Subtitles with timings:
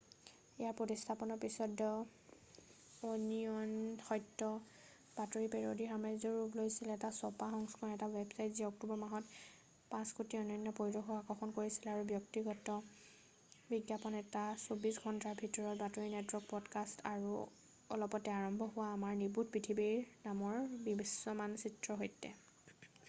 [0.59, 3.73] ইয়াৰ প্ৰতিস্থাপনৰ পিছত the Onion
[4.05, 4.47] সত্য
[5.17, 9.43] বাতৰি পেৰেডীৰ সাম্ৰাজ্যৰ ৰূপ লৈছে এটা ছপা সংস্কৰণৰ এটা ৱেবচাইট যিয়ে অক্টোবৰ মাহত
[9.93, 12.79] 5,000,000 অনন্য পৰিদৰ্শকক আকৰ্ষণ কৰিছিল ব্যক্তিগত
[13.69, 17.47] বিজ্ঞাপন এটা 24 ঘণ্টাৰ বাতৰিৰ নেটৱৰ্ক, পদকাষ্ট আৰু
[17.99, 19.89] অলপতে আৰম্ভ কৰা আমাৰ নিৰ্বোধ পৃথিৱী
[20.27, 22.37] নামৰ বিশ্বমানচিত্ৰৰ সৈতে।